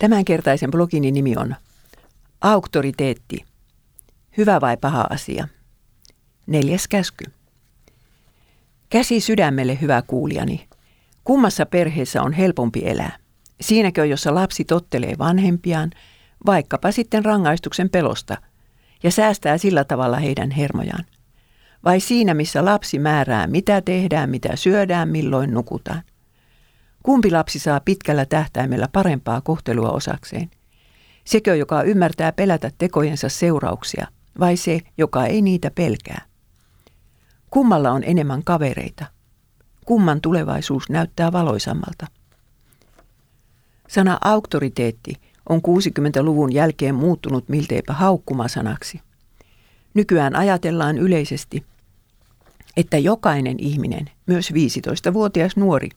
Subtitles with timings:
[0.00, 1.56] Tämänkertaisen blogini nimi on
[2.40, 3.44] Auktoriteetti.
[4.36, 5.48] Hyvä vai paha asia?
[6.46, 7.24] Neljäs käsky.
[8.90, 10.68] Käsi sydämelle, hyvä kuulijani.
[11.24, 13.16] Kummassa perheessä on helpompi elää?
[13.60, 15.90] Siinäkö, jossa lapsi tottelee vanhempiaan,
[16.46, 18.36] vaikkapa sitten rangaistuksen pelosta,
[19.02, 21.04] ja säästää sillä tavalla heidän hermojaan?
[21.84, 26.02] Vai siinä, missä lapsi määrää, mitä tehdään, mitä syödään, milloin nukutaan?
[27.02, 30.50] Kumpi lapsi saa pitkällä tähtäimellä parempaa kohtelua osakseen?
[31.24, 34.06] Sekö, joka ymmärtää pelätä tekojensa seurauksia,
[34.40, 36.22] vai se, joka ei niitä pelkää?
[37.50, 39.06] Kummalla on enemmän kavereita?
[39.84, 42.06] Kumman tulevaisuus näyttää valoisammalta?
[43.88, 45.14] Sana auktoriteetti
[45.48, 49.00] on 60-luvun jälkeen muuttunut milteipä haukkumasanaksi.
[49.94, 51.64] Nykyään ajatellaan yleisesti,
[52.76, 55.88] että jokainen ihminen, myös 15-vuotias nuori,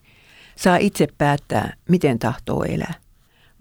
[0.55, 2.93] saa itse päättää, miten tahtoo elää.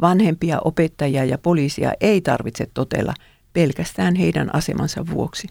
[0.00, 3.14] Vanhempia, opettajia ja poliisia ei tarvitse totella
[3.52, 5.48] pelkästään heidän asemansa vuoksi.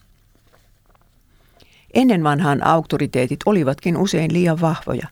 [1.94, 5.08] Ennen vanhaan auktoriteetit olivatkin usein liian vahvoja.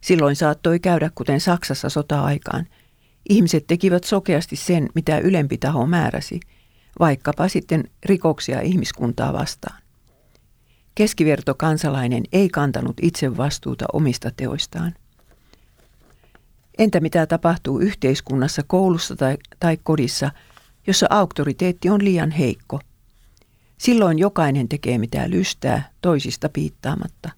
[0.00, 2.66] Silloin saattoi käydä kuten Saksassa sota-aikaan.
[3.28, 6.40] Ihmiset tekivät sokeasti sen, mitä ylempi taho määräsi,
[6.98, 9.82] vaikkapa sitten rikoksia ihmiskuntaa vastaan.
[10.94, 14.94] Keskiverto kansalainen ei kantanut itse vastuuta omista teoistaan.
[16.78, 20.30] Entä mitä tapahtuu yhteiskunnassa, koulussa tai, tai kodissa,
[20.86, 22.80] jossa auktoriteetti on liian heikko?
[23.78, 27.30] Silloin jokainen tekee mitä lystää, toisista piittaamatta.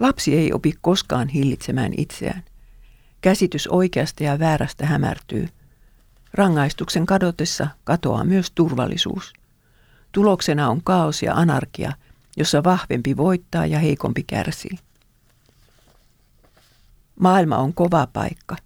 [0.00, 2.42] Lapsi ei opi koskaan hillitsemään itseään.
[3.20, 5.48] Käsitys oikeasta ja väärästä hämärtyy.
[6.34, 9.32] Rangaistuksen kadotessa katoaa myös turvallisuus.
[10.12, 11.92] Tuloksena on kaos ja anarkia,
[12.36, 14.78] jossa vahvempi voittaa ja heikompi kärsii.
[17.20, 18.56] Maailma on kova paikka.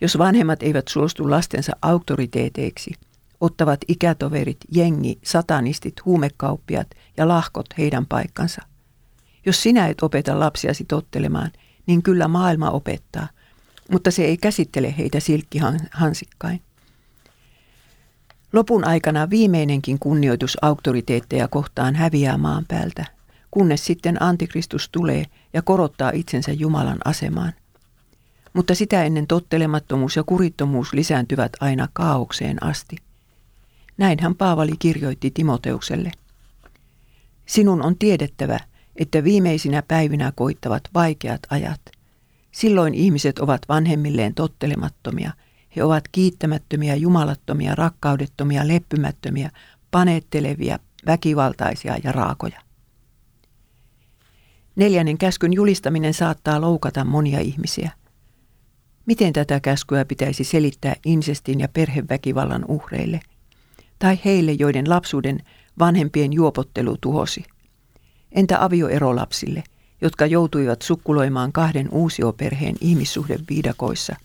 [0.00, 2.92] Jos vanhemmat eivät suostu lastensa auktoriteeteiksi,
[3.40, 8.62] ottavat ikätoverit, jengi, satanistit, huumekauppiat ja lahkot heidän paikkansa.
[9.46, 11.52] Jos sinä et opeta lapsiasi tottelemaan,
[11.86, 13.28] niin kyllä maailma opettaa,
[13.90, 16.62] mutta se ei käsittele heitä silkkihansikkain.
[18.52, 23.04] Lopun aikana viimeinenkin kunnioitus auktoriteetteja kohtaan häviää maan päältä,
[23.50, 27.52] kunnes sitten antikristus tulee ja korottaa itsensä Jumalan asemaan
[28.54, 32.96] mutta sitä ennen tottelemattomuus ja kurittomuus lisääntyvät aina kaaukseen asti.
[33.96, 36.12] Näinhän Paavali kirjoitti Timoteukselle.
[37.46, 38.60] Sinun on tiedettävä,
[38.96, 41.80] että viimeisinä päivinä koittavat vaikeat ajat.
[42.52, 45.32] Silloin ihmiset ovat vanhemmilleen tottelemattomia.
[45.76, 49.50] He ovat kiittämättömiä, jumalattomia, rakkaudettomia, leppymättömiä,
[49.90, 52.60] paneettelevia, väkivaltaisia ja raakoja.
[54.76, 57.90] Neljännen käskyn julistaminen saattaa loukata monia ihmisiä–
[59.06, 63.20] Miten tätä käskyä pitäisi selittää insestin ja perheväkivallan uhreille?
[63.98, 65.38] Tai heille, joiden lapsuuden
[65.78, 67.44] vanhempien juopottelu tuhosi?
[68.32, 69.64] Entä avioerolapsille,
[70.00, 74.16] jotka joutuivat sukkuloimaan kahden uusioperheen ihmissuhdeviidakoissa?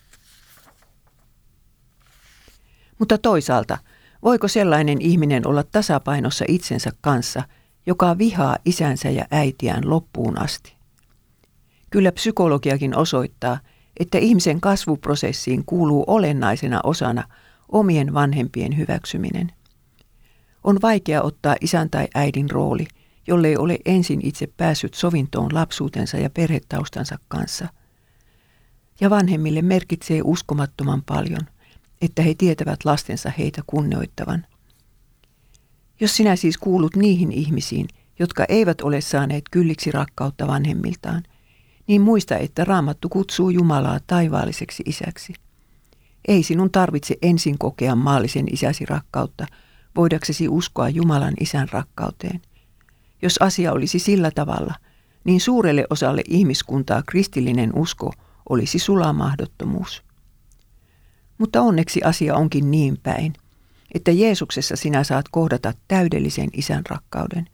[3.00, 3.78] Mutta toisaalta,
[4.24, 7.44] voiko sellainen ihminen olla tasapainossa itsensä kanssa,
[7.86, 10.76] joka vihaa isänsä ja äitiään loppuun asti?
[11.90, 13.60] Kyllä psykologiakin osoittaa,
[14.00, 17.24] että ihmisen kasvuprosessiin kuuluu olennaisena osana
[17.70, 19.52] omien vanhempien hyväksyminen.
[20.64, 22.88] On vaikea ottaa isän tai äidin rooli,
[23.28, 27.68] jollei ole ensin itse päässyt sovintoon lapsuutensa ja perhetaustansa kanssa.
[29.00, 31.42] Ja vanhemmille merkitsee uskomattoman paljon,
[32.02, 34.46] että he tietävät lastensa heitä kunnioittavan.
[36.00, 37.88] Jos sinä siis kuulut niihin ihmisiin,
[38.20, 41.24] jotka eivät ole saaneet kylliksi rakkautta vanhemmiltaan–
[41.90, 45.34] niin muista, että raamattu kutsuu Jumalaa taivaalliseksi isäksi.
[46.28, 49.46] Ei sinun tarvitse ensin kokea maallisen isäsi rakkautta,
[49.96, 52.42] voidaksesi uskoa Jumalan isän rakkauteen.
[53.22, 54.74] Jos asia olisi sillä tavalla,
[55.24, 58.14] niin suurelle osalle ihmiskuntaa kristillinen usko
[58.50, 60.04] olisi sulamahdottomuus.
[61.38, 63.34] Mutta onneksi asia onkin niin päin,
[63.94, 67.48] että Jeesuksessa sinä saat kohdata täydellisen isän rakkauden.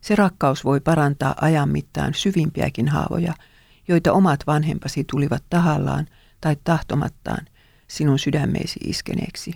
[0.00, 3.34] Se rakkaus voi parantaa ajan mittaan syvimpiäkin haavoja–
[3.90, 6.06] joita omat vanhempasi tulivat tahallaan
[6.40, 7.46] tai tahtomattaan
[7.88, 9.52] sinun sydämeesi iskeneeksi.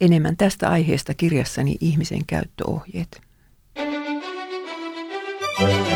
[0.00, 3.20] Enemmän tästä aiheesta kirjassani ihmisen käyttöohjeet.
[5.62, 5.91] Thank you.